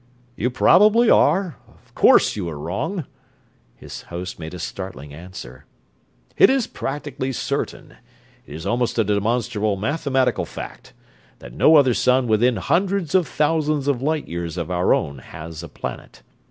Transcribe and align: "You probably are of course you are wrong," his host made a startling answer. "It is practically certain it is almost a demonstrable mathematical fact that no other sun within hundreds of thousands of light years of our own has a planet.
"You 0.35 0.49
probably 0.49 1.11
are 1.11 1.57
of 1.67 1.93
course 1.93 2.35
you 2.35 2.49
are 2.49 2.57
wrong," 2.57 3.05
his 3.75 4.01
host 4.01 4.39
made 4.39 4.55
a 4.55 4.57
startling 4.57 5.13
answer. 5.13 5.65
"It 6.37 6.49
is 6.49 6.65
practically 6.65 7.31
certain 7.31 7.97
it 8.47 8.55
is 8.55 8.65
almost 8.65 8.97
a 8.97 9.03
demonstrable 9.03 9.75
mathematical 9.77 10.45
fact 10.45 10.93
that 11.37 11.53
no 11.53 11.75
other 11.75 11.93
sun 11.93 12.25
within 12.25 12.55
hundreds 12.55 13.13
of 13.13 13.27
thousands 13.27 13.87
of 13.87 14.01
light 14.01 14.27
years 14.27 14.57
of 14.57 14.71
our 14.71 14.91
own 14.91 15.19
has 15.19 15.61
a 15.61 15.69
planet. 15.69 16.23